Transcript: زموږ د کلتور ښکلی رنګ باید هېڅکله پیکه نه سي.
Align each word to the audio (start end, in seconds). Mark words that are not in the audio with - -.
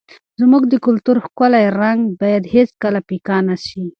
زموږ 0.39 0.63
د 0.69 0.75
کلتور 0.85 1.17
ښکلی 1.25 1.65
رنګ 1.81 1.99
باید 2.21 2.43
هېڅکله 2.55 2.99
پیکه 3.09 3.37
نه 3.47 3.55
سي. 3.65 3.83